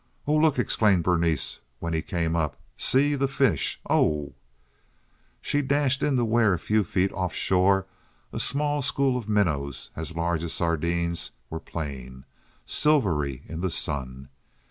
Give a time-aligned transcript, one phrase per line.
[0.25, 2.57] "Oh, look!" exclaimed Berenice, when he came up.
[2.75, 3.79] "See, the fish!
[3.87, 4.33] O oh!"
[5.41, 7.85] She dashed in to where a few feet offshore
[8.33, 12.23] a small school of minnows as large as sardines were playing,
[12.65, 14.29] silvery in the sun.